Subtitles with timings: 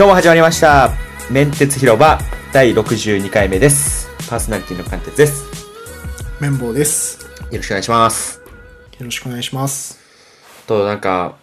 [0.00, 0.92] 今日も始まりました。
[1.30, 2.18] メンテツ広場
[2.54, 4.08] 第62回目です。
[4.30, 5.44] パーソナリティの関鉄です。
[6.40, 7.22] 綿棒です。
[7.50, 8.40] よろしくお願いします。
[8.98, 9.98] よろしくお願いします。
[10.66, 11.36] と、なんか、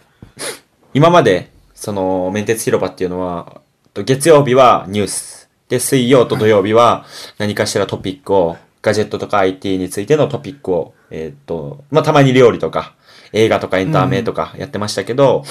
[0.92, 3.60] 今まで、その、メンテツ広場っていうのは、
[3.94, 5.48] と月曜日はニュース。
[5.68, 7.06] で、水曜と土曜日は
[7.38, 12.96] 何かしらトピックを、ガジェットとか IT についてのトピックを、えーっと、まあ、たまに料理とか、
[13.32, 15.44] 映画とかエンタメとかやってましたけど、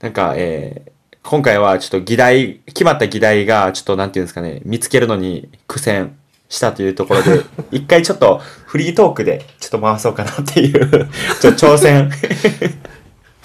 [0.00, 0.95] なんか、えー
[1.28, 6.16] 今回はちょっと議題、決まった議題が、ちょっとなんていうんですかね、見つけるのに苦戦
[6.48, 7.40] したというところで、
[7.72, 11.08] 一回ちょっとフリートークでちょっと回そうかなっていう、
[11.40, 12.12] ちょっと挑戦。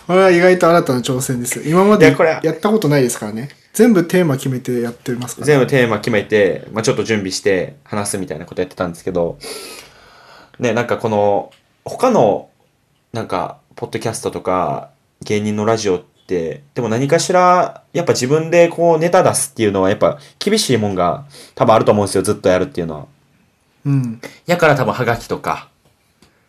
[0.06, 1.64] これは意外と新たな挑戦ですよ。
[1.66, 3.50] 今までいやこれやったことないですからね。
[3.74, 9.40] 全部テーマ決めてやってますから、全部テーマ決めて、まあ、ちょっと準備して話すみたいなことやってたんですけど、
[10.60, 11.52] ね、なんかこの、
[11.84, 12.50] 他の、
[13.12, 14.90] なんか、ポッドキャストとか、
[15.24, 23.06] 芸人のラジオって、でも何かしら、やっぱ自分でこうネタ出すっていうのは、やっぱ厳しいもんが多分あると思うんですよ、ずっとやるっていうのは。
[23.86, 24.22] うん。
[24.46, 25.70] やから多分ハガキとか。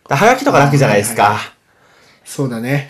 [0.08, 1.24] はがきとか楽じゃないですか。
[1.24, 1.62] あはいはい
[2.24, 2.88] そうだね。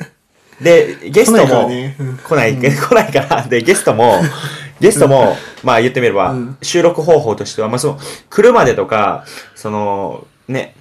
[0.60, 4.22] で、ゲスト来ないねうん来ない、来ないから、で、ゲストも、
[4.80, 10.74] ゲストも、まあ言ってみれば、うん収録方法としては、まあその、来るまでとか、その、ね、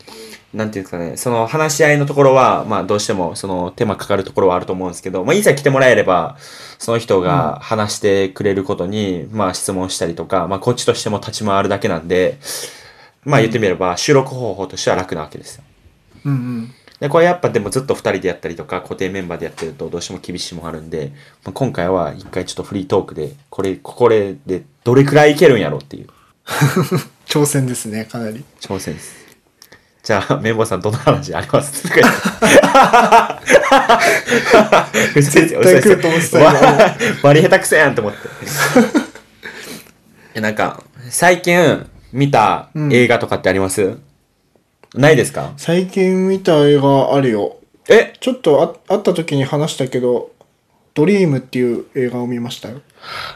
[0.56, 6.38] なんていうんですかね、その話し合いのところは、まあどうしても、その手間かかるところはあると思うんですけど、まあいざ来てもらえれば、
[6.80, 12.38] その人が話してくれることに、まあ質問したりとか、まあこっちとしても立ち回るだけなんで、
[13.25, 15.64] まあ言ってみれば、収録方法としては楽なわけですよ。
[16.25, 16.73] うんうん。
[17.00, 21.12] で、これやっぱでもずっと二人でやったりとか、固定メンバーでやってるとどうしても厳しいもんあるんで、
[21.44, 26.08] まあ、今回は一回ちょっとフリートークで、これ、これでどれくらいいけるんやろっていう
[27.28, 28.45] 挑戦ですね、かなり。
[28.62, 29.25] 挑戦です。
[30.05, 31.81] じゃあ、メンバーさんどの話あります？
[35.16, 36.39] 絶対来ると思ってた
[37.27, 38.19] 割り下手くせやんと思って。
[40.35, 43.97] えなんか、最近見た映画とかってあります、
[44.93, 45.53] ないですか？
[45.57, 47.57] 最近見た映画あるよ。
[47.89, 48.13] え？
[48.19, 50.29] ちょっとあ会った時に話したけど、
[50.93, 52.81] ドリームっていう映画を見ましたよ。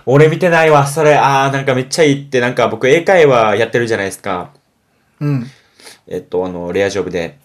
[0.05, 0.85] 俺見てないわ。
[0.85, 4.51] それ、あー、なんかめっちゃいいって、なんか僕英会話やってるじゃないですか。
[5.19, 5.49] うん。
[6.09, 7.37] えっと、あの、レアジョブで。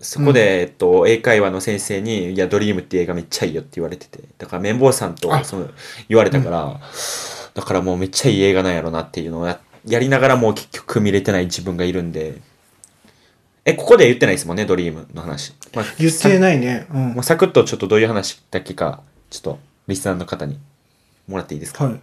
[0.00, 4.20] そこで、えっと、英会話の先生に、いや、ドリームって映画めっちゃいいよって言われてて。
[4.36, 5.68] だから、綿棒さんとあその
[6.08, 6.80] 言われたから、
[7.54, 12.34] だからもうめっちゃいい映画なんやろなっていうのをややりながらもう結局見れてない自分がいるんで。
[13.64, 15.54] え、ここで言ってないですもんね、ドリームの話。
[15.72, 16.86] まあ、言ってさないね。
[16.92, 17.22] うんもう。
[17.22, 20.58] サクッとちょっとどういう話だっけか、ちょっと、リスナーの方に
[21.28, 21.84] もらっていいですか？
[21.84, 22.00] はい。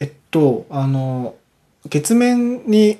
[0.00, 1.34] えっと、あの、
[1.90, 2.98] 月面に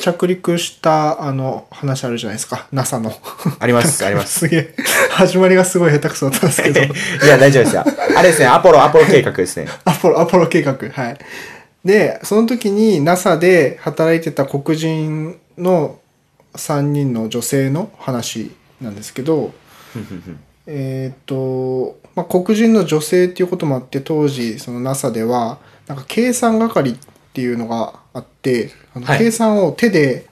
[0.00, 2.68] 着陸した、あの、話あるじゃないですか。
[2.72, 3.12] NASA の。
[3.58, 4.40] あります、あります。
[4.46, 4.74] すげえ。
[5.10, 6.80] 始まりがすごい下手くそだったんですけど。
[6.82, 6.88] い
[7.28, 7.84] や、大丈夫ですよ。
[8.16, 9.66] あれですね、アポロ、アポロ計画ですね。
[9.84, 10.76] アポロ、アポロ計画。
[10.90, 11.18] はい。
[11.84, 15.98] で、その時に NASA で働いてた黒人の
[16.54, 19.52] 3人の女性の話なんですけど、
[20.66, 26.96] えっ、と、まあ、黒人の女性っていうこともあって、当時、その NASA では、なんか計算係
[27.30, 30.26] っていうのがあって、あのはい計算を手で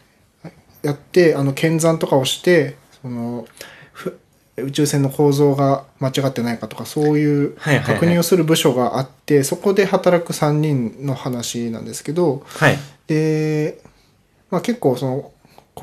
[0.82, 3.46] やって、あの、検算とかをして、その、
[3.92, 4.18] ふ
[4.56, 12.78] 宇宙船の構造が間違ってないかとか、そういうはいはいはい確認をする部署があって、そこで働く3人の話なんですけど、はい。
[13.06, 13.80] で、
[14.50, 15.32] まあ、結構その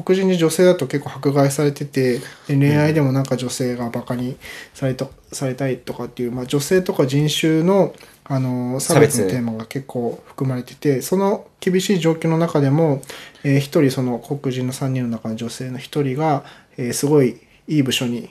[0.03, 4.35] 黒人に女性だと結構迫害されててで恋愛でもなんか女性がバカに
[4.73, 7.93] されたされたいとかっていう、まあ、女性とか人種の
[8.27, 13.01] あの差別のテーマが結構含まれててその厳しい状況の中でも、
[13.43, 16.43] えー一人その黒人の3人の中の女性の一人が、
[16.77, 18.29] えーすごいいい部署に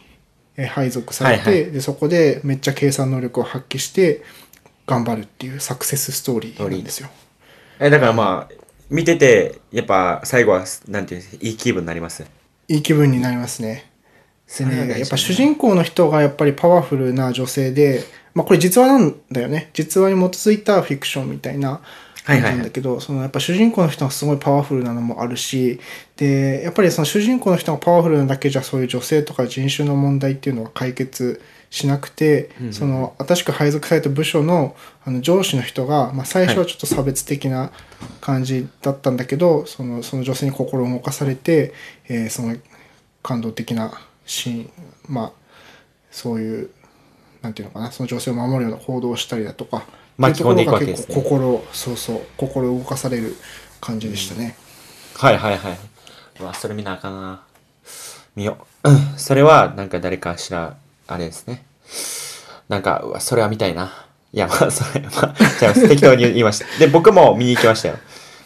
[0.57, 4.23] えー配属されて、はいはでそこでめっちゃ計算能力を発揮して
[4.87, 7.09] 頑張るっていうサクセスストーリーなんですよ。
[7.81, 8.55] え、だからまあ、
[8.91, 12.25] 見てて、やっぱ最後は、なんていうんですか、いい気分になります？
[12.69, 13.91] いい気分になりますね。
[14.59, 15.01] でね、それが大事だね。
[15.01, 18.05] やっぱ主人公の人がやっぱりパワフルな女性で、
[18.35, 19.71] まあこれ実話なんだよね。
[19.73, 21.81] 実話に基づいたフィクションみたいな
[22.25, 25.81] 感じなんだけど、そのやっぱ主人公の人がすごいパワフルなのもあるし、
[26.17, 37.73] で、やっぱりその主人公の人がパワフルなだけじゃそういう女性とか人種の問題っていうのは解決しなくて、その新しく配属された部署のあの上司の人が、まあ、最初はちょっと差別的な
[38.21, 41.75] 感じだったんだけど、そのその女性に心を動かされて、
[42.09, 42.57] えーその
[43.23, 43.91] 感動的な
[44.27, 44.71] シーン
[45.09, 45.33] まあ
[46.11, 46.71] そういう
[47.43, 49.85] なんていうのかなその女性を守るような行動をしたりだとか
[50.17, 53.37] 巻き込んでいくわけですね心そうそう心動かされる
[53.81, 54.57] 感じでしたね、
[55.17, 55.79] はいはいはい。
[56.41, 57.43] うわ、それ見なあかんな。
[58.35, 58.91] 見よう。
[58.91, 61.65] うんそれは、なんか誰かしら、あれですね。
[62.69, 64.07] なんか、うわ、それは見たいな。
[64.33, 66.67] いや、まあ、それ、まあ、じゃあ適当に言いました。
[66.79, 67.99] で、僕も見に行きましたよ。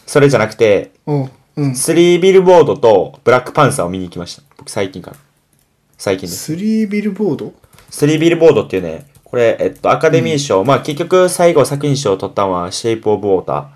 [0.05, 1.75] それじゃなくて、うん。
[1.75, 4.43] スリービルボードとブラックパンサーを見に行きました。
[4.57, 5.17] 僕最近から。
[5.99, 6.43] 最近です。
[6.45, 7.53] スリービルボード？
[7.89, 13.69] スリービルボードっていうね、これ、えっと、アカデミー賞、まあ結局最後作品賞を取ったのは、シェイプオブウォーターっ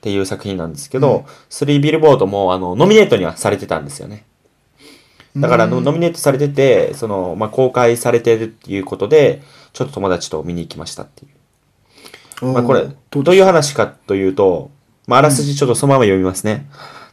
[0.00, 4.24] ていう作品なんですけど、スリービルボードも、あの、ノミネートにはされてたんですよね。
[5.36, 9.42] だからノ、ノミネートされてて、その、まあ公開されてるっていうことで、
[9.74, 11.28] ちょっと友達と見に行きましたってい
[12.40, 12.52] う。
[12.54, 14.70] まあこれ、どうどういう話かというと、
[15.06, 16.70] まああらすじちょっとそのまま読みますね。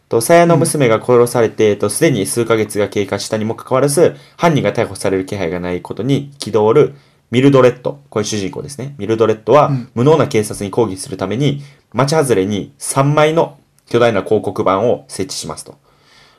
[0.10, 6.96] と、さやの娘が殺されて、と、すでに数ヶ月が経過したにもかかわらず、犯人が逮捕される気配がないことに憤る
[7.32, 8.00] ミルドレッド。
[8.10, 8.96] これ主人公ですね。
[8.98, 11.64] ミルドレッドは、無能な警察に抗議するために、
[11.94, 13.58] 町外れに3枚の
[13.90, 15.76] 巨大な広告板を設置しますと。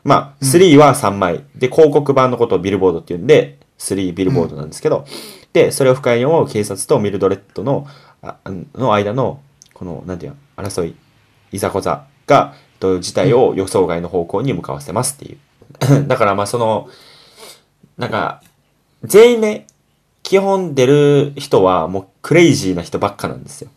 [0.04, 1.44] まあ、3は3枚。
[1.56, 5.04] で、広告板のことをビルボードって言うんで、3ビルボードなんですけど、
[5.52, 7.86] で、それを不快に思う警察とミルドレッドの、
[8.22, 8.36] あ
[8.74, 9.40] の間の、
[9.72, 10.94] この、なんていうの、争い、
[11.52, 12.54] いざこざが、
[12.84, 15.38] と事態を予想外の方向に向かわせますっていう。
[16.06, 16.88] だからまあその、
[17.98, 18.42] なんか、
[19.02, 19.66] 全員ね、
[20.22, 23.70] 基本出る人はもうクレイジーな人ばっかなんですよ。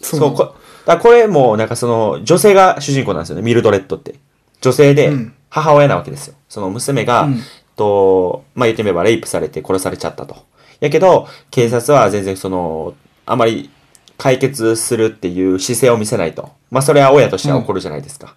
[0.00, 0.54] そ そうう、こ
[0.86, 4.14] だこれもなんかその女性が主人公なんですよね、ミルドレッドって。
[4.60, 6.34] 女性でうん母親なわけですよ。
[6.48, 7.42] その娘が、うん
[7.76, 10.36] と、まあ言ってみればレイプされて殺されちゃったと。
[10.80, 12.94] やけど、警察は全然その、
[13.26, 13.68] あまり
[14.18, 16.50] 解決するっていう姿勢を見せないと。
[16.70, 18.34] まあそれは親としては怒るじゃないですか。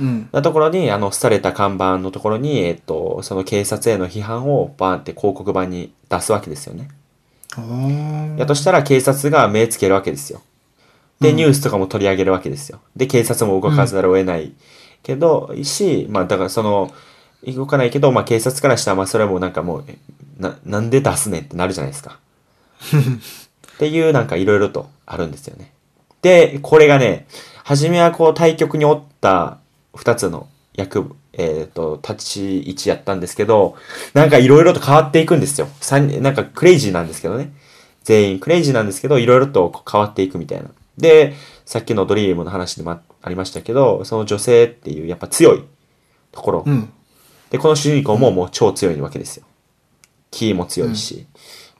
[0.00, 0.28] うん。
[0.32, 6.88] なところに、あの、廃れた看板のところに、えっと、その警察への批判をバーンって広告板に出すわけですよね。
[8.36, 10.42] やとしたら警察が目つけるわけですよ。
[11.20, 12.80] で、うんニュースとかも取り上げるわけですよ。
[12.94, 14.52] で、警察も動かざるを得ない
[15.02, 16.92] けど、し、まあ、だからその、
[17.46, 19.98] 動かないけど、まあ、警察からしたら、まあ、それはもうなんかもう、え
[20.38, 22.18] な、なんで出すねんってなるじゃないですか。
[23.78, 25.72] っていう、なんかいろいろとあるんですよね。
[26.20, 27.28] で、これがね、
[27.62, 29.58] 初めはこう対局におった
[29.94, 33.76] 二つの役、えっ、と、立ち位置やったんですけど、
[34.14, 35.68] なんかいろいろと変わっていくんですよ。
[35.80, 37.52] 三なんかクレイジーなんですけどね。
[38.02, 40.70] 全員クレイジーなんですけど、いろいろと変わっていくみたいな。
[40.96, 41.34] で、
[41.64, 45.64] さっきのドリームの話でもあありましたけど、その女性っていうやっぱ強い
[46.32, 46.64] ところ。
[46.66, 46.92] うん。
[47.50, 49.44] で、この主人公ももう超強いわけですよ。
[50.30, 51.26] キーも強いし、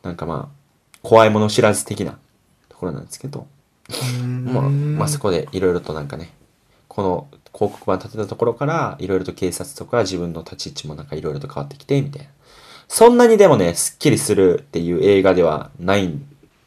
[0.03, 0.58] なんかまあ、
[1.03, 2.19] 怖いもの知らず的な
[2.69, 3.47] ところなんですけど、
[4.45, 6.33] まあ、まあそこでいろいろとなんかね、
[6.89, 12.29] この広告板立てたところから、いろいろと警察とか自分の立ち位置もなんかいろいろと変わってきて、みたいな。
[12.89, 16.13] そんなにでもね、スッキリするっていう映画ではない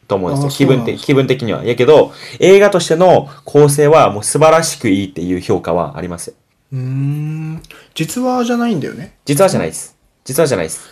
[0.08, 0.50] と思うんですよ。
[0.50, 1.64] 気分的、気分的には。
[1.64, 6.34] やけど、映画としての構成はもう素晴らしくいいっていう評価はありますよ。
[6.72, 7.62] うーん。
[7.94, 9.16] 実話じゃないんだよね。
[9.24, 9.96] 実はじゃないです。
[10.24, 10.88] 実はじゃないです。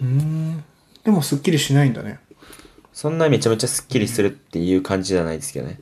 [0.00, 0.64] うーん。
[1.04, 2.20] でもすっきりしないんだね。
[2.98, 5.78] そんなめちゃめちゃスッキリするっていう感じじゃないですけどね。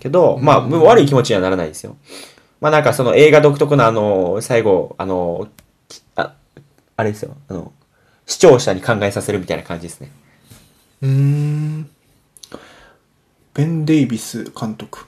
[0.00, 1.96] けど、まあ、悪い気持ちにはならないですよ。
[2.60, 5.48] まあなんかその映画独特なあの、最後、あの、
[5.88, 6.34] きあ、
[6.94, 7.38] あれですよ。
[7.48, 7.72] あの、
[8.26, 10.10] 視聴者に考えさせるみたいな感じですね。
[11.00, 11.90] うーん。
[13.54, 15.06] ベン・デイビス監督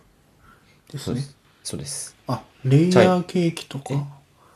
[0.91, 1.23] ですね。
[1.63, 2.17] そうです。
[2.27, 4.07] あ、レイヤーケーキとか。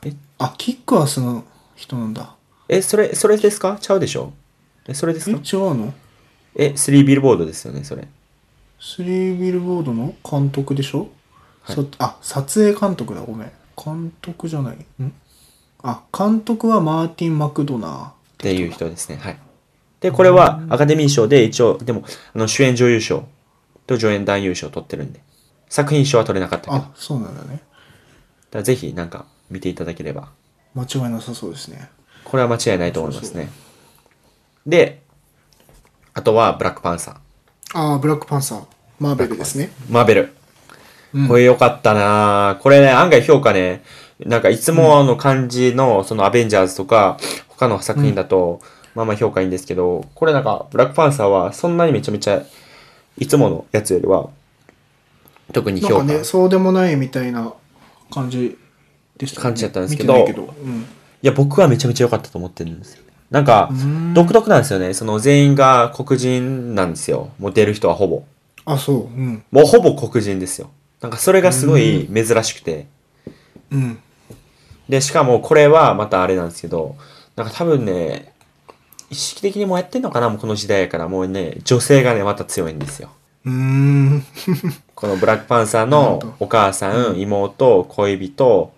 [0.01, 0.11] え？
[0.39, 1.43] あ、キックアスの
[1.75, 2.35] 人なんだ。
[2.67, 3.77] え、それ、それですか？
[3.79, 4.33] ちゃうでしょ？
[4.87, 5.93] え、それですえ、か違うの？
[6.55, 8.07] え、スリービルボードですよね、それ。
[8.79, 11.09] スリービルボードの監督でしょ、
[11.63, 13.51] はいそあ、撮影監督だ、ごめん。
[13.75, 14.77] 監督じゃない。
[15.03, 15.13] ん？
[15.81, 18.09] あ、監督はマーティン・マクドナー。
[18.09, 19.17] っていう人ですね。
[19.17, 19.37] はい。
[19.99, 23.27] で、これはアカデミー賞で一応、でも、あの、主演女優賞
[23.87, 25.21] と助演男優賞を取ってるんで、
[25.69, 27.61] 作品賞は取れなかったけど、あ、そうなんだね。
[28.51, 30.29] らぜひなんか見ていただければ、
[30.73, 31.89] 間違いなさそうですね。
[32.23, 33.49] これは間違いないと思いますね。
[34.65, 35.01] で、
[36.15, 37.15] あとはブラックパンサー。
[37.73, 38.63] あー、ブラックパンサー。
[38.99, 39.69] マーベルですね。
[39.89, 40.21] マーベル。
[41.13, 43.83] うんこれ良かったなぁこれね、案外評価ね、
[44.19, 47.17] なんかいつもの感じの、そのアベンジャーズとか、
[47.47, 48.61] 他の作品だと、
[48.95, 52.43] まあまあ評価いいんですけど、これなんか、ブラックパンサーはそんなにめちゃめちゃ、
[53.17, 54.29] いつものやつよりは、
[55.53, 55.93] 特に評価。
[55.95, 57.53] なんかね、そうでもないみたいな
[58.11, 58.57] 感じ
[59.17, 59.43] でした、ね。
[59.43, 60.53] 感じだったんですけどいけど。
[60.61, 60.81] うん。
[60.81, 60.85] い
[61.21, 63.03] や、僕はめちゃめちゃ良かったと思ってるんですよ。
[63.35, 63.69] なんか
[64.13, 64.93] 独特なんですよね。
[64.93, 67.31] その全員が黒人なんですよ。
[67.37, 68.23] もう出る人はほぼ。
[68.63, 68.97] あ、そう。
[68.97, 69.43] うん。
[69.51, 70.69] もうほぼ黒人ですよ。
[71.01, 72.87] なんかそれがすごい珍しくて。
[73.71, 73.99] うん。
[74.87, 76.95] で、しかもこれはまたあれなんですけど、
[77.35, 78.31] なんか多分ね、
[79.09, 80.29] 意識的にもうやってんのかな？
[80.29, 83.09] もうこの時代やから、もうね、女性がね、また強いんですよ。
[83.43, 84.23] うーん。
[84.95, 88.71] このブラックパンサーのお母さん、妹、恋人、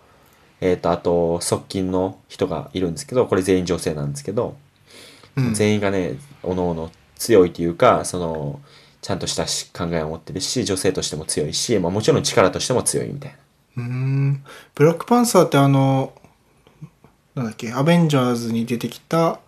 [0.62, 4.56] えっ、と、あと、側近の人がいるんですけど、これ全員女性なんですけど、
[5.36, 8.60] うん全員がね、おのおの強いというか、その、
[9.02, 13.36] ちゃんとしたし考えを持ってるし、女性としても強いし、まあもちろん力としても強いみたい
[13.76, 13.84] な。
[13.84, 14.44] うーん。
[14.74, 16.12] ブラックパンサーってあの、
[17.36, 19.40] なんだっけ、アベンジャーズに出てきた、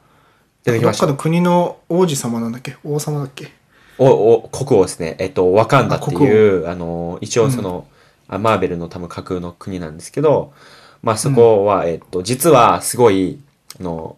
[0.63, 2.77] 出てきましたどっかの国の王子様なんだっけ？
[2.83, 3.51] 王様だっけ？
[3.97, 5.15] お、お、国王ですね。
[5.17, 7.87] えっと、ワカンダっていう、あの、一応その、
[8.27, 10.53] あマーベルの多分架空の国なんですけど、
[11.01, 13.39] まあそこは、えっと、実はすごい、
[13.79, 14.17] あの、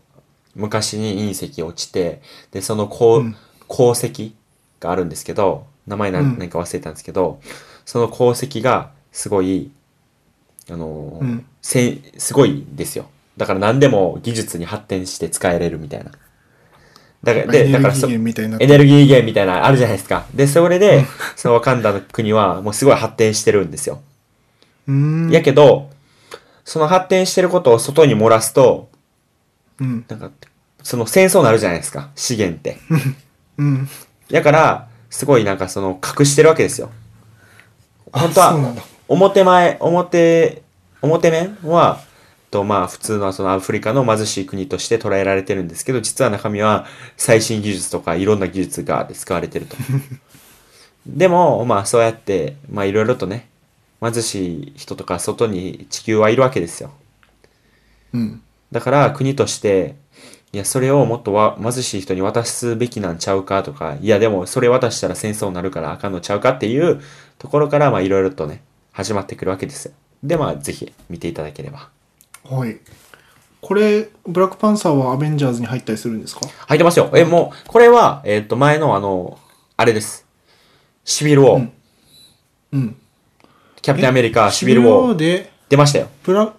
[0.56, 2.22] 昔に隕石落ちて、
[2.52, 3.36] で、その鉱、うん
[3.68, 4.36] 鉱石
[4.82, 7.40] があるんですけど、名前何,、うん何か忘れたんですけど、
[7.86, 9.72] その鉱石がすごい、
[10.70, 13.06] あの、うんせんすごいんですよ。
[13.38, 16.12] だから何でも技術に発展して使えれるみたいな。
[17.24, 18.58] だから、で、だからそー源みたいな。
[18.60, 20.26] エネルギー源みたいなのあるじゃないですか。
[20.34, 24.02] で、それで、そのワカンダの国はもうすごい発展してるんですよ。
[25.32, 25.91] やけど、
[26.64, 28.90] その発展してることを外に漏らすと、
[29.80, 30.06] うん。
[30.08, 30.32] なんか、
[30.84, 32.10] その戦争になるじゃないですか。
[32.16, 32.78] 資源って。
[33.58, 33.90] うん。
[34.30, 36.90] だから、すごいなんかその隠してるわけですよ。
[38.12, 38.76] あ本当は
[39.08, 40.64] 表前、表、
[41.02, 42.00] 表面は、
[42.50, 46.86] とまあ普通のそのアフリカの貧しい国として捉えられてるんですけど、実は中身は
[47.18, 49.78] 最新技術とかいろんな技術が使われてると。
[51.08, 53.50] でも、まあそうやって、まあいろいろとね、
[54.02, 56.92] 貧しい人とか外に地球はいるわけですよ。
[58.14, 58.42] うん。
[58.72, 59.96] だから国として、
[60.54, 67.02] いや、それをもっとわ貧しい人に渡すべきなんちゃうかとか、いや、でもそれ渡したら戦争になるからあかんのちゃうかっていう
[67.38, 69.94] ところから、まあいろいろとね、始まってくるわけですよ。
[70.24, 71.90] で、まあぜひ見ていただければ。
[72.44, 72.80] はい。
[73.62, 76.48] これ、ブラックパンサーはアベンジャーズに入ったりするんですか？
[76.68, 77.12] 入ってますよ。
[77.14, 79.38] え、もう、これは、えっ、と、前のあの、
[79.78, 80.26] あれです。
[81.06, 81.56] シビルウォー。
[81.56, 81.72] うん
[82.74, 82.96] うん。
[83.82, 85.16] キャプテンアメリカ、シビルウォー。
[85.16, 86.08] で、出ましたよ。
[86.24, 86.54] ブラ、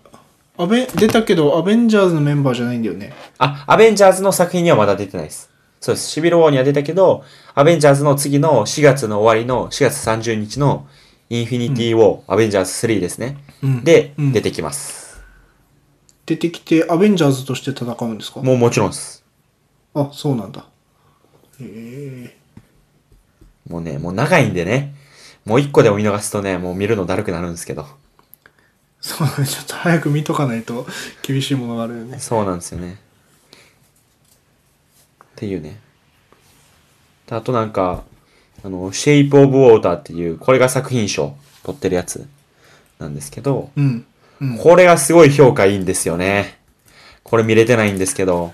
[0.58, 3.12] アベ、出たけど、アベンジャーズのメンバーじゃないんだよね。
[3.38, 5.50] あ、アベンジャーズの作品にはまだ出てないです。
[5.80, 6.08] そうです。
[6.10, 7.24] シビルウォーには出たけど、
[7.54, 10.86] アベンジャーズの次の4月の終わりの4月30日の
[11.30, 13.38] インフィニティ・ウォー、アベンジャーズ3ですね。
[13.62, 15.22] うんで、うん出てきます。
[16.26, 18.40] 出てきて、アベンジャーズとして戦うんですか？
[18.40, 19.24] もうもちろんです。
[19.94, 20.66] あ、そうなんだ。
[21.60, 22.36] へえ。
[23.68, 24.94] もうね、もう長いんでね。
[25.44, 27.86] もう一個でも見逃すとね、もう見るのだるくなるんですけど。
[29.00, 29.46] そうだね。
[29.46, 30.86] ちょっと早く見とかないと
[31.22, 32.18] 厳しいものがあるよね。
[32.20, 32.98] そうなんですよね。
[35.24, 35.80] っていうね。
[37.26, 38.04] であとなんか、
[38.64, 42.28] あの、シェイプオブウォーターっていう、これが作品賞取ってるやつ
[43.00, 44.06] なんですけど、うん。
[44.40, 44.58] うん。
[44.58, 46.58] これがすごい評価いいんですよね。
[47.24, 48.52] これ見れてないんですけど、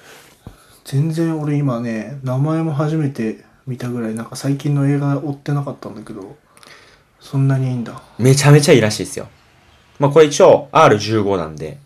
[0.85, 6.37] 全然俺今ね、名前も初めて見たぐらい、なんか最近の映画追ってなかったんだけど、
[7.31, 8.01] そんなにいいんだ。
[8.17, 9.29] めちゃめちゃいいらしいですよ。
[9.99, 11.77] まあこれ一応 R15 なんで、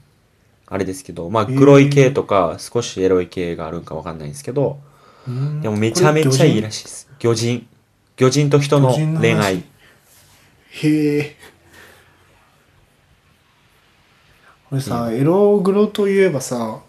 [0.69, 4.79] あれですけど、まあグロい系とか少しエロい系があるんかわかんないんですけど、
[5.27, 6.85] うんでもめちゃめちゃいいらしい。
[6.85, 7.09] です。
[7.19, 7.67] 魚人。
[8.17, 9.65] 魚人と人の恋愛。
[10.71, 11.37] へえ。
[14.71, 16.83] これさ、エログロといえばさ、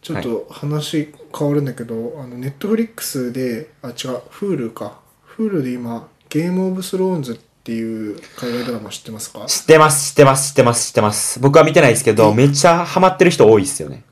[0.00, 3.94] ちょっと話変わるんだけど、あの、ネットフリックスで、あ、違う、
[4.30, 4.98] Hulu か。
[5.36, 9.46] Hulu で今、ゲームオブスローンズっていう海外ドラマ知ってますか？
[9.46, 11.38] 知ってます、知ってます、知ってます、知ってます。
[11.38, 14.02] 僕は見てないですけど、めっちゃハマってる人多いですよね。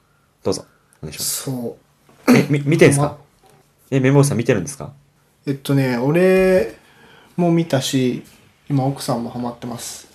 [0.45, 0.65] どうぞ。
[1.03, 1.43] お願いします。
[1.43, 1.77] そ
[2.29, 2.33] う。
[2.33, 3.17] え、み、見てんすまか
[3.91, 4.93] え、メモーさん見てるんですか？
[5.47, 6.77] えっとね、俺
[7.37, 8.23] も見たし、
[8.69, 10.07] 今奥さんもハマってます。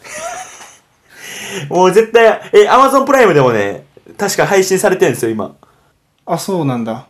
[1.70, 3.86] もう絶対、え、アマゾンプライムでもね、
[4.18, 5.56] 確か配信されてるんですよ、今。
[6.26, 7.08] あ、そうなんだ。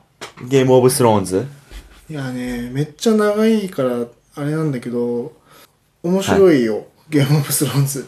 [0.47, 1.45] ゲームオブスローンズ。
[2.09, 4.05] いやね、めっちゃ長いから、
[4.35, 5.33] あれなんだけど、
[6.05, 8.07] 面白いよ、ゲームオブスローンズ。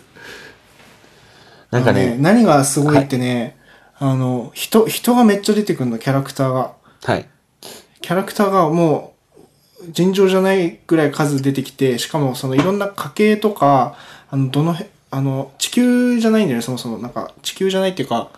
[1.72, 3.58] なんかあのね、何がすごいってね、
[3.98, 6.74] あの、人、人がめっちゃ出てくるの、キャラクターが。
[7.04, 7.27] はい。
[8.01, 9.16] キャラクターがも
[9.82, 13.96] う、尋常じゃないぐらい数出てきて、しかもそのいろんな家系とか、
[14.30, 17.00] あの、どのへ、あの、地球じゃないんだよね、そもそも。
[17.00, 18.30] なんか、地球じゃないっていうか、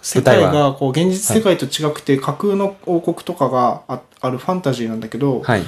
[0.00, 5.62] 世界が、こう、現実世界と違くて、架空の王国とかがああるファンタジーなんだけど、はい。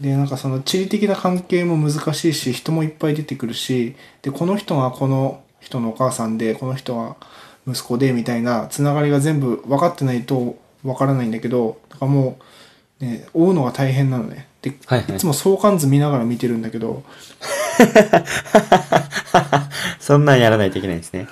[0.00, 7.16] で、なんかその地理的な関係も難しいし、人もいっぱい出てくるし、で、この人がこの人のお母さんで、この人は
[7.66, 12.38] 息子で、みたいなつながりが全部分かってないと分からないんだけど、だからも
[13.00, 14.48] う、ね、追うのが大変なのね。
[14.62, 17.02] で、はいはいいつも相関図見ながら見てるんだけど、
[19.98, 21.28] そんなんやらないといけないですね。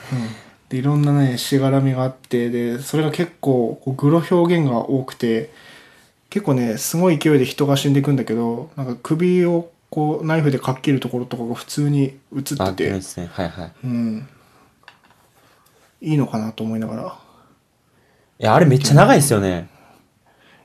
[0.69, 5.50] で、いろんなね、しがらみがあって、で、それが結構、こうグロ表現が多くて、
[6.31, 13.29] 結構ね、すごい勢いで人が死んでいくんだけど、なんか首をこう、ナイフでかっ切るところとかが普通に映ってあ、で、すね。
[13.33, 13.73] はいはい。
[13.85, 14.29] うん。
[16.01, 17.19] いいのかなと思いながら。
[18.39, 19.69] いや、あれめっちゃ長いですよね。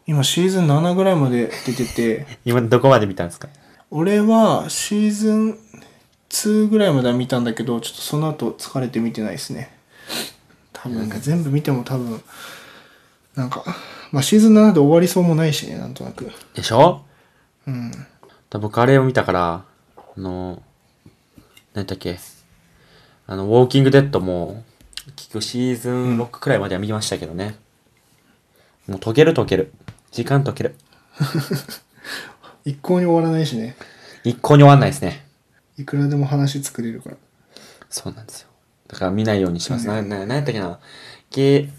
[0.08, 3.50] 今シーズン7ぐらいまで出てて、 今どこまで見たんですか？
[3.90, 5.58] 俺はシーズン
[6.30, 9.72] 2ぐらいまでは見たんだけどちょっとその後疲れて見てないですね
[10.74, 12.22] 多分ね全部見ても多分
[13.36, 13.64] なんか
[14.12, 17.04] まあシーズン7で終わりそうもないしねなんとなくでしょ？
[17.68, 17.92] うん
[18.50, 19.66] だ僕あれを見たから、
[19.98, 20.62] あの、
[21.74, 22.18] 何だっけ、
[23.28, 24.64] あの、ウォーキングデッドも、
[25.16, 27.56] 結局シーズン6くらいまでは見ましたけどね。
[28.88, 29.74] もう解ける解ける。
[30.12, 30.76] 時間解ける。
[32.66, 33.76] 一向に終わらないしね
[34.24, 35.26] 一向に終わんないですね。
[35.78, 37.18] いくらでも話作れるから
[37.90, 38.48] そうなんですよ。
[38.88, 39.88] だから見ないようにします。
[39.88, 40.80] な、な、なんやったっけな？
[41.32, 41.70] ゲー、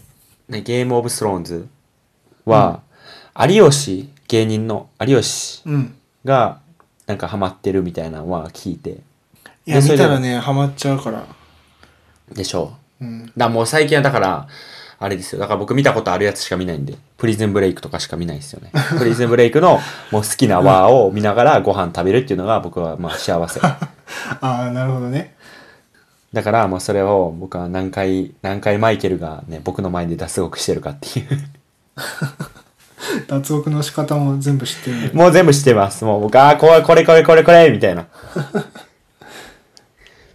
[0.49, 1.69] ね、ゲームオブスローンズ
[2.47, 2.81] は、
[3.49, 6.61] 有吉、芸人の有吉うんが、
[7.07, 8.91] なんかハマってるみたいなのは聞いて。
[9.67, 11.25] いやでそれで見たらねハマっちゃうから
[12.33, 13.05] でしょう。
[13.05, 14.49] うんだからもう最近はだから、
[14.99, 15.41] あれですよ。
[15.41, 18.73] だから僕見たことあるやつしか見ないんで、プリズンブレイクとかしか見ないですよね。
[18.99, 19.79] プリズンブレイクの
[20.11, 23.61] もう好きなワーを見ながらご飯食べるっていうのが僕はまあ幸せ。
[23.63, 23.79] あ
[24.41, 25.35] あなるほどね
[26.33, 31.27] だからもうそれを僕は何回、何回マイケルがね、僕の前で脱獄してるかっていう。
[33.29, 36.05] 脱獄の仕方も全部知ってるもう全部知ってます。
[36.05, 38.07] もう僕、ああ、これこれこれこれこれみたいな。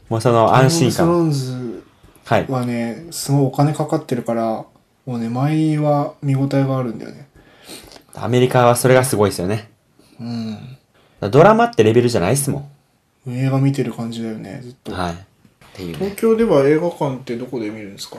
[0.09, 1.29] もうその安心ゲームオ感。
[1.29, 4.67] ブスローンズはねすごいお金かかってるからも
[5.07, 7.27] うね毎は見応えがあるんだよね
[8.15, 9.69] アメリカはそれがすごいですよね。
[10.19, 10.77] うん
[11.29, 12.69] ドラマってレベルじゃないっすも
[13.27, 14.95] 映画見てる感じだよねずっと、ん。
[14.95, 15.13] はい。
[15.13, 15.15] っ
[15.73, 15.97] ていうね。
[15.99, 18.17] 東京では映画館ってどこで見るんですか？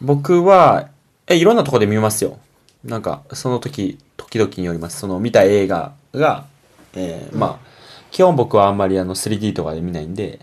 [0.00, 0.88] 僕は、
[1.28, 2.38] え、いろんなとこで見ますよ。
[2.86, 5.00] なんか、その時、時々によります。
[5.00, 6.46] その見た映画が、
[6.94, 7.66] えーまあ、
[8.10, 10.40] 基本僕はあんまりあの 3D とかで見ないんで、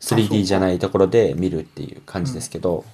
[0.00, 2.84] 3D じゃないところで見るっていう感じですけど、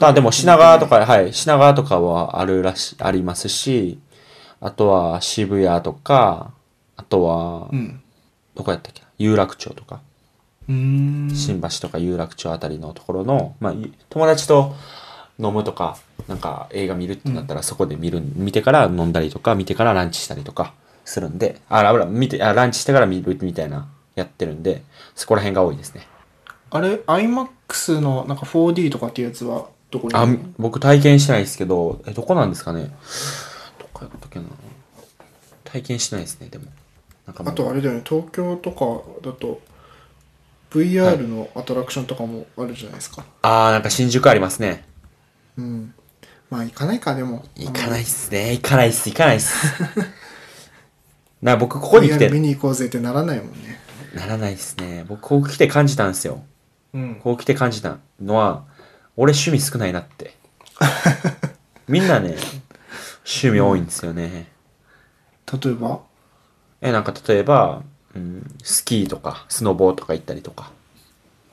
[0.00, 3.98] まあでも品川とか、はい、品川とかはあるらし、ありますし、
[4.60, 6.52] あとは渋谷とか、
[6.96, 8.02] あとはう、ん。
[8.54, 10.00] どこやったっけ有楽町とか。
[10.68, 14.74] 新橋とか有楽町あたりのところの、まあ、い友達と
[15.40, 15.96] 飲むとか、
[16.28, 20.74] なんか映画見るってなったらそこで見る、見てから飲んだりとか、見てからランチしたりとか
[21.04, 24.82] するんで、あ、ら、ら見て、あ、ランチしてから見るみたいな、やってるんで、
[25.14, 26.06] そこら辺が多いですね。
[26.70, 30.26] あれ？iMAX のなんか 4D とかっていうやつはどこにあ
[30.56, 32.94] 僕体験してないですけど、え、どこなんですかね？
[33.78, 34.44] どこやったっけな？
[35.64, 36.66] 体験してないですね、でも。
[37.26, 38.02] なんかあとあれだよね。
[38.04, 39.60] 東京とかだと
[40.70, 44.84] VR のアトラクションとかもあるじゃないですか、あー、なんか新宿ありますね。
[45.60, 45.94] うん
[46.50, 48.52] まあ行かないかでも行かないっすね。
[48.52, 49.54] 行かないっす、行かないっす。
[51.42, 53.80] な、僕ここに来 VR て見、に行こうぜってならないもんね
[54.14, 55.04] ならないですね。
[55.08, 56.42] 僕、こう来て感じたんですよ。
[56.92, 58.64] うんこう来て感じたのは、
[59.16, 60.36] 俺趣味少ないなって。
[61.86, 62.36] みんなね、
[63.24, 64.50] 趣味多いんですよね。
[65.62, 66.00] 例えば？
[66.80, 67.82] え、なんか例えば、
[68.14, 70.72] うん、スキーとか、スノボーとか行ったりとか、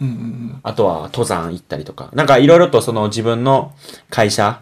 [0.01, 3.73] うんうんあとは登山行ったりとか、なんかいろいろとその自分の
[4.09, 4.61] 会社、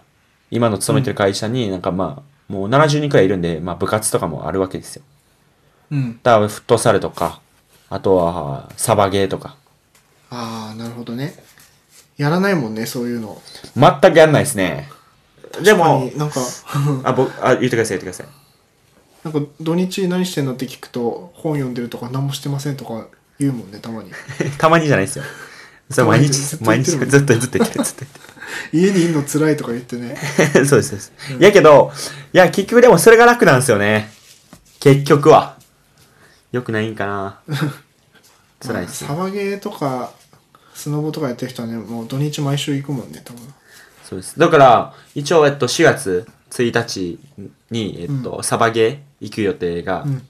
[0.52, 5.04] 今の勤めてる会社になんかまあ、もう70人くらいいるんで、まあ部活とかもあるわけですよ。
[5.92, 5.98] うん。
[5.98, 7.42] うんだからフットサルとか、
[7.90, 9.56] あとはサバゲーとか、
[10.30, 11.36] ああなるほどね。
[12.18, 13.42] やらないもんねそういうの。
[13.76, 14.90] 全くやんないですね。
[15.62, 16.40] でも、なんか。
[17.04, 18.28] あ、僕、あ、言ってください、言ってください。
[19.26, 23.08] なんか土日何してんのって聞くと本読んでるとか何もしてませんとか
[23.40, 24.12] 言うもんねたまに
[24.58, 25.26] たまにじゃないですよ。
[25.90, 28.06] それ毎日、ずっと毎日、言ってるもんずっと、ずっと言ってる、ずっと
[28.72, 30.66] 家にいんの辛いとか言ってね言ってる。
[30.68, 31.14] そうです、そうです。
[31.40, 31.92] やけど、
[32.34, 34.12] いや、結局でもそれが楽なんですよね。
[34.80, 35.58] 結局は。
[36.52, 37.40] よくないんかな。
[38.66, 39.10] 辛いっすね。
[39.10, 40.12] サバゲーとか
[40.74, 43.42] スノボとかやってる人はねもう土日毎週行くもんね多分
[44.04, 44.40] そうです。
[44.40, 47.20] だから、一応、えっと、4月1日
[47.72, 50.28] に、えっと、サバゲー行く予定が、うん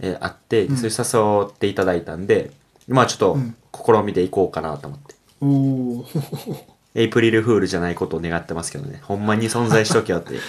[0.00, 2.50] えーあって、それ誘っていただいたんで、
[2.88, 5.14] まあちょっとうん、試みていこうかなと思って。
[5.40, 6.06] おお
[6.94, 9.00] エイプリルフールじゃないことを願ってますけどね。
[9.02, 10.34] ほんまに存在しとけよって。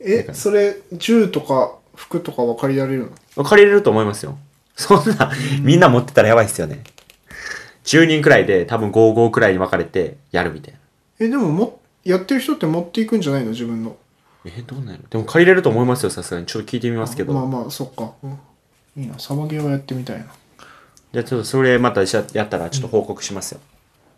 [0.00, 3.44] えそれ銃とか服とかは借りられるの？
[3.44, 4.38] 借りれると思いますよ。
[4.76, 6.84] そんな、みんな持ってたらやばいっすよね。
[7.84, 10.78] 10人くらいで多分5-5くらいに分かれてやるみたいな。
[11.20, 13.50] えでももやってる人って持っていくんじゃないの？
[13.50, 13.96] 自分の
[14.56, 15.08] え、どうなんやろ？
[15.08, 16.46] でも借りれると思いますよ、さすがに。
[16.46, 17.32] ちょっと聞いてみますけど。
[17.32, 18.38] まあまあそっか、うん
[18.96, 20.24] いいなサバゲーはやってみたいな
[21.12, 23.60] じゃあちょっとそれまたやったらちょっと報告しますよ。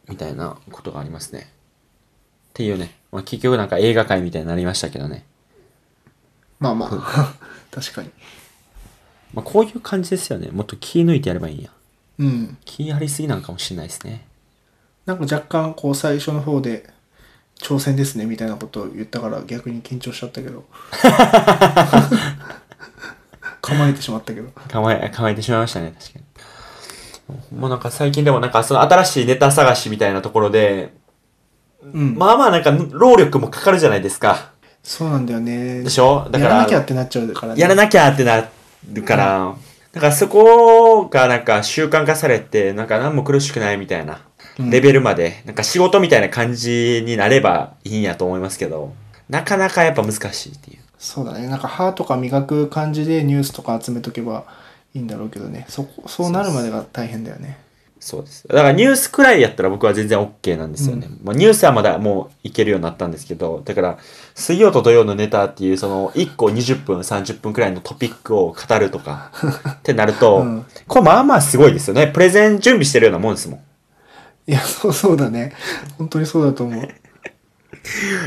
[0.09, 1.41] みたいなことがありますね。
[1.41, 2.95] っていうね。
[3.13, 5.25] まあ結局なんか映画界みたいになりましたけどね。
[6.59, 7.35] まあまあ
[7.71, 8.11] 確かに
[9.35, 10.49] まあこういう感じですよね。
[10.51, 11.71] もっと気抜いてやればいいんや。
[12.19, 14.27] うん気張りすぎなんかもしれないですね。
[15.07, 16.89] なんか若干こう最初の方で
[17.63, 20.65] 挑戦ですねみたいなことを言ったから逆に緊張しちゃったけど。
[23.63, 24.49] 構えてしまったけど。
[24.69, 26.19] 構え、構えてしまいましたね、確か
[27.53, 27.59] に。
[27.59, 30.93] もうなんか最近でもなんかその新しいネタ探しみたいなところで、
[31.83, 34.51] うん、まあまあなんか労力もかかるじゃないですか。
[34.83, 35.83] そうなんだよね。
[35.83, 36.27] でしょ？
[36.31, 37.61] だから、やらなきゃってなっちゃうからね。
[37.61, 38.49] やらなきゃってな
[38.91, 39.55] るから、
[39.93, 44.15] だからそこがなんか習慣化されて、なんか何も苦しくないみたいな。
[44.15, 44.21] うん
[44.59, 48.93] レベルまで、なんか仕事みたいな感じになればいいんやと思いますけど、
[49.29, 50.79] なかなかやっぱ難しいっていう。
[51.01, 54.45] そうだねなんか歯とか磨く感じでニュースとか集めとけば
[54.93, 57.59] いいんだろうけどねそこそうなるまでが大変だよね
[58.01, 58.49] そうです。
[58.49, 61.07] だからニュースくらいやったら僕は全然 OK なんですよね。
[61.23, 63.99] まあ、ニュースはまだもういけるようになったんですけど、だから
[64.35, 69.33] 水曜と土曜のネタっていうその1個20分、30分くらいのトピックを語るとか
[69.69, 72.07] ってなると、 うんこれまあまあすごいですよね。
[72.07, 73.61] プレゼン準備してるようなもんですもん。
[74.47, 75.53] いやそう そうだね
[75.99, 76.89] 本当にそうだと思う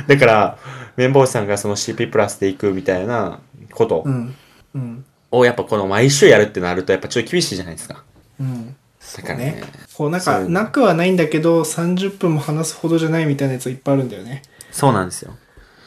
[0.08, 0.58] だから、
[0.96, 3.40] 綿棒さんがその CP プラスで行くみたいな
[3.72, 4.36] ことうん
[4.74, 8.04] うんをやっぱこの毎週やるってなるとやっぱちょっと厳しいじゃないですか。
[8.40, 8.76] うん
[9.18, 9.46] だからね。
[9.46, 9.64] ね
[9.96, 15.36] こうなんかなくはないんだけど30分も話すほどじゃないみたいなやついっぱいあるんだよねそうなんですよ。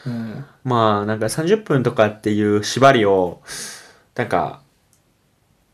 [0.05, 3.41] うんまあなんか30分とかっていう縛りを、
[4.15, 4.61] なんか、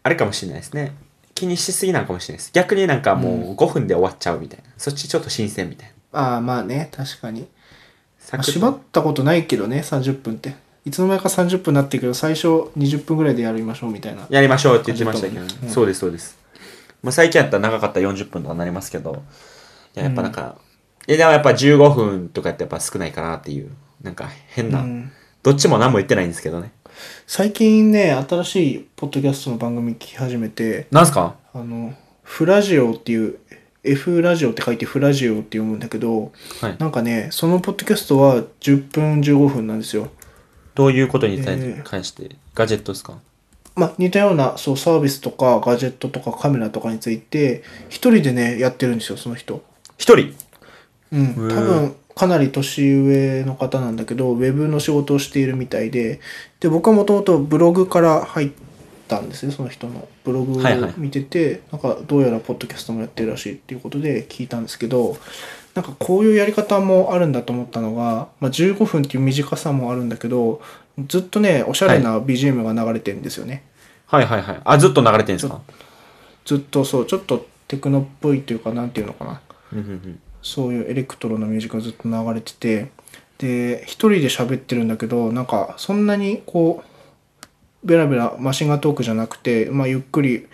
[0.04, 0.96] あれかもしれないですね。
[1.36, 2.52] 気にしすぎなんかもしれないです。
[2.54, 4.66] 逆になんかもう5分で終わっちゃうみたいな。
[4.78, 6.20] そっちちょっと新鮮みたいな。
[6.20, 7.48] ああまあね確かに、
[8.32, 10.56] ま縛ったことないけどね30分って。
[10.86, 14.28] いつの間にか30分になってるけど最初20分ぐらいでやりましょうみたいな。
[14.30, 16.38] やりましょうって言ってましたけど、感じだったもんねそうですそうです。
[17.02, 19.24] まあ最近やったら長かったら40分とかなりますけど、
[19.96, 20.58] いややっぱなんか、
[21.08, 25.12] えでもやっぱ15分とかってやっぱ少ないかなっていう、なんか変な、うん。
[25.42, 26.72] どっちも何も言ってないんですけどね。
[27.28, 31.36] 最近ね新しいポッドキャストの番組聞き始めてなんすか？
[31.54, 33.40] あのフラジオっていう
[33.84, 36.78] F ラジオって書いてフラジオって読むんだけどはい。
[36.80, 40.10] なんかねそのポッドキャストは10分15分なんですよ。
[40.76, 43.18] どういうことに対えー関して、ガジェットですか？
[43.76, 49.64] まあ、似たようなそうサービスとかガジェットとかカメラとかについて一人でねやってるんですよその人。
[49.98, 50.34] 一人？
[51.12, 56.20] うん多分かなり年上の方なんだけどウェブの仕事をしているみたいで
[56.60, 58.52] で僕はもともとブログから入っ
[59.08, 60.08] たんですねその人の。
[60.24, 60.94] ブログをはいはい。
[60.98, 65.18] 見てて、なんかどうやらポッドキャストもやってるらしいっていうことで聞いたんですけど
[65.76, 70.62] なんかこういうやり方もあるんだと思ったのが、まあ、15分っていう短さもあるんだけど
[71.08, 73.64] ずっとねおしゃれな BGM が流れてるんですよね、
[74.06, 74.62] はいはいはい。
[74.64, 75.60] あ、ずっと流れてるんですか？
[76.46, 79.42] ずっとそうちょっとテクノっぽいというかなんていうのかな。
[80.44, 82.92] そういうエレクトロのミュージックがずっと流れてて
[83.40, 90.48] で一人で喋ってるんだけどなんかそんなにこうベラベラマシンガントークじゃなくて、まあ、ゆっくり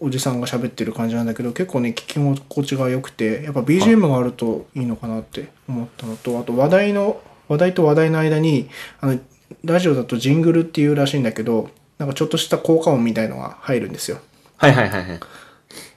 [0.00, 8.68] おじさんが喋ってる感じなんだけど結構ね聞き心地が良くてやっぱ BGM があるといいのかなって思ったのとあと話題の話題と話題の間に
[9.00, 9.18] あの
[9.64, 14.18] ラジオだとジングルっていうらしいんだけどなんかちょっとした効果音みたいのが入るんですよ。
[14.56, 15.20] はいはいはいはい。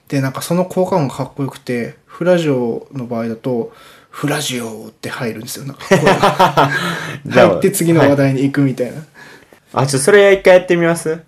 [0.08, 3.74] でなんかその効果音がかっこよくてフラジオの場合だと
[4.12, 5.66] 「フラジオ」って入るんですよ。
[5.66, 5.84] なんか
[7.28, 9.04] 入って次の話題に行くみたいな、
[9.74, 11.20] あ、ちょ、それ一回やってみます？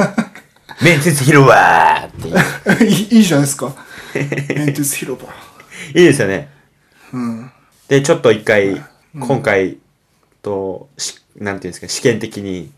[0.82, 2.90] 面接広場っていう。
[2.90, 3.74] いい いいじゃないですか。
[4.14, 5.28] メンテス広場。
[5.94, 6.48] いいですよね。
[7.12, 7.50] うん。
[7.88, 8.82] で、ちょっと一回、
[9.18, 9.76] 今回
[10.42, 12.70] と、しなんていうんですか、試験的に、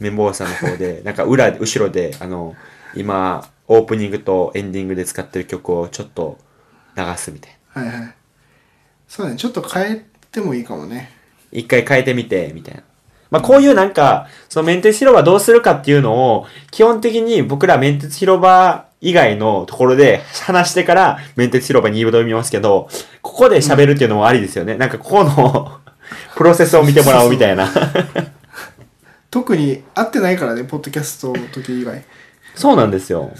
[0.00, 2.54] 綿棒さんの方で、なんか裏、後ろで、あの、
[2.94, 6.38] 今、オープニングとエンディングで使ってる曲をちょっと
[6.96, 7.82] 流すみたいな。
[7.82, 8.14] はいはい
[9.08, 11.16] そうだねちょっと変えてもいいかもね
[11.52, 12.82] 一回変えてみて、みたいな。
[13.30, 22.88] まあ、こういうなんか、そのメンテツ広場どうするかっていうのを、基本的に僕らメンテツ広場以外のところで話してから、メンテツ広場に挑みますけど、
[23.22, 24.76] ここで喋るっていうのもありですよね。
[24.76, 25.80] なんかここの
[26.36, 27.68] プロセスを見てもらおうみたいな。
[29.30, 32.02] 特に会ってないからねポッドキャストの時以外
[32.54, 33.30] そうなんですよ。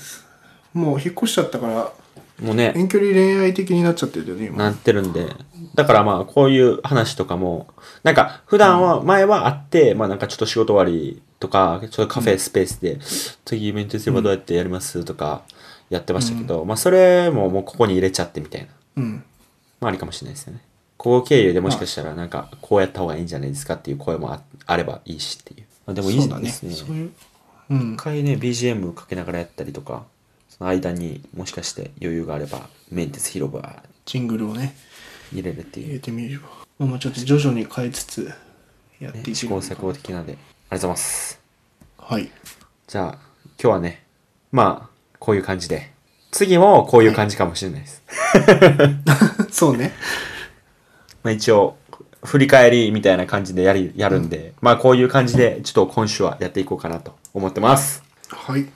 [0.74, 1.92] もう引っ越しちゃったから
[2.40, 4.58] もうね、遠距離恋愛的になっちゃってるよね今。
[4.58, 5.26] なってるんで。
[5.74, 7.66] だからまあ、こういう話とかも、
[8.02, 12.98] なんか、普段は、前はあって、まあなんかちょっと仕事終わりとか、ちょっとカフェスペースで、
[13.44, 15.04] 次メンテすればどうやってやります？
[15.04, 15.42] とか、
[15.88, 18.68] やってましたけど、まあそれももうここに入れちゃってみたいな。
[18.96, 19.24] うん。
[19.80, 20.60] まあありかもしれないですよね。
[20.98, 25.66] ここ経由でもしかしたらなんか、こうやった方がいいんじゃないですかっていう声もああればいいしっていう。
[25.86, 26.72] まあでもいいですね。
[26.72, 27.12] そういう。
[27.70, 27.94] うん。
[27.94, 30.04] 一回ね、BGM かけながらやったりとか、
[30.58, 34.74] その間にもしかして余裕があれば、メンテス広場ジングルをね
[35.32, 38.32] 入れるっていう入れてみればまあまあちょっと徐々に変えつつ
[39.00, 41.40] やっていね、ける試行錯誤的なんで、ありがとうございます。
[41.98, 42.30] はい
[42.86, 43.18] じゃあ、今
[43.58, 44.04] 日はね、
[44.52, 45.90] まあ、こういう感じで、
[46.30, 48.02] 次もこういう感じかもしれないです。
[49.50, 49.92] そうね
[51.24, 51.76] まあ一応、
[52.22, 58.02] 振り返りみたいな感じでやり、やるんで、まあこういう感じで、ちょっと今週はやっていこうかなと思ってます。
[58.28, 58.66] はい。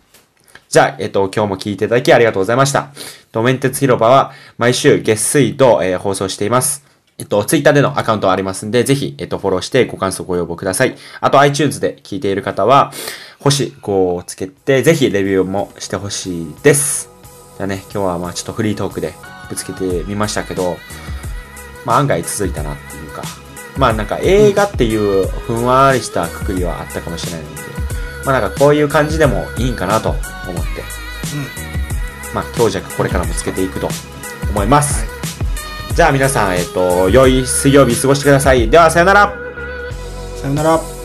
[0.70, 2.92] じゃあ、えっと、今日も聞いていただきありがとうございました。
[3.32, 6.84] と、メンテツ広場は毎週月水と、えー放送しています。
[7.18, 10.96] えっと、ツイッターでのアカウントありますんで、ぜひ、えっと、フォローしてご感想ご要望ください。
[11.20, 12.92] あと、iTunes で聞いている方は、
[13.40, 17.10] 星5をつけて、ぜひレビューもしてほしいです。
[17.56, 19.12] じゃあね、今日はまあちょっとフリートークで
[19.48, 20.76] ぶつけてみましたけど、
[21.84, 23.24] まあ案外続いたなっていうか、
[23.76, 27.89] まあなんか映画っていうふんわりしたくくりはあったかもしれないので、
[28.24, 30.82] まあなんかこういう感じでもいいんかなと思って、
[32.34, 33.88] まあ強弱これからもつけていくと
[34.50, 35.06] 思います。
[35.94, 38.70] じゃあ皆さん、えっと、良い水曜日過ごしてください。
[38.70, 39.34] では、さよなら
[40.40, 40.99] さよなら。